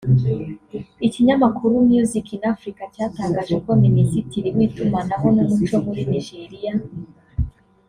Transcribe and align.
Ikinyamakuru 1.05 1.73
Music 1.91 2.25
in 2.35 2.43
Africa 2.53 2.83
cyatangaje 2.93 3.55
ko 3.63 3.69
Minisitiri 3.85 4.47
w’Itumanaho 4.55 5.27
n’Umuco 5.35 5.75
muri 5.85 6.03
Nigeria 6.11 6.73